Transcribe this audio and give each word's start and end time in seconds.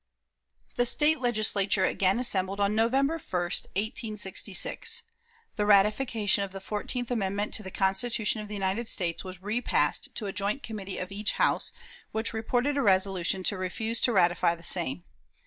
The 0.77 0.85
State 0.87 1.19
Legislature 1.19 1.85
again 1.85 2.17
assembled 2.17 2.59
on 2.59 2.73
November 2.73 3.19
1, 3.19 3.21
1866. 3.29 5.03
The 5.57 5.65
ratification 5.67 6.43
of 6.43 6.51
the 6.51 6.59
fourteenth 6.59 7.11
amendment 7.11 7.53
to 7.53 7.61
the 7.61 7.69
Constitution 7.69 8.41
of 8.41 8.47
the 8.47 8.55
United 8.55 8.87
States 8.87 9.23
was 9.23 9.43
repassed 9.43 10.15
to 10.15 10.25
a 10.25 10.33
joint 10.33 10.63
committee 10.63 10.97
of 10.97 11.11
each 11.11 11.33
House, 11.33 11.71
which 12.13 12.33
reported 12.33 12.77
a 12.77 12.81
resolution 12.81 13.43
to 13.43 13.59
refuse 13.59 14.01
to 14.01 14.11
ratify 14.11 14.55
the 14.55 14.63
same. 14.63 15.03